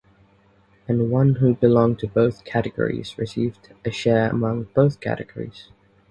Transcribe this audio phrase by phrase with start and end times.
[0.87, 5.67] And one who belonged to both categories received a share among both categories.